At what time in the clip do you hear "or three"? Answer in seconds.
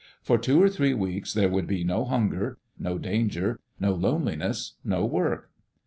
0.63-0.95